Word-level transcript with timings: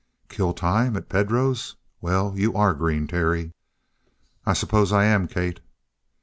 "Kill 0.29 0.51
time! 0.51 0.97
At 0.97 1.09
Pedro's? 1.09 1.75
Well 2.01 2.33
you 2.35 2.55
are 2.55 2.73
green, 2.73 3.05
Terry!" 3.05 3.53
"I 4.47 4.53
suppose 4.53 4.91
I 4.91 5.03
am, 5.05 5.27
Kate." 5.27 5.59